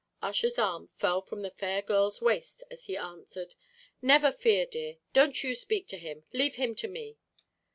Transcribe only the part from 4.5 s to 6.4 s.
dear, don't you speak to him;